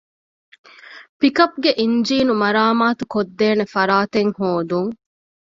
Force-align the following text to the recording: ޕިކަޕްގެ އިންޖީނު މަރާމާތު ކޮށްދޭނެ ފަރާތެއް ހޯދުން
ޕިކަޕްގެ 1.19 1.71
އިންޖީނު 1.79 2.33
މަރާމާތު 2.41 3.03
ކޮށްދޭނެ 3.13 3.65
ފަރާތެއް 3.73 4.33
ހޯދުން 4.39 4.91